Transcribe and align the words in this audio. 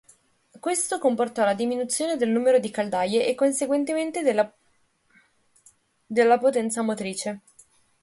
Questo 0.59 0.97
comportò 0.97 1.43
la 1.45 1.53
diminuzione 1.53 2.17
del 2.17 2.29
numero 2.31 2.57
di 2.57 2.71
caldaie 2.71 3.27
e 3.27 3.35
conseguentemente 3.35 4.23
della 6.07 6.39
potenza 6.39 6.81
motrice. 6.81 7.41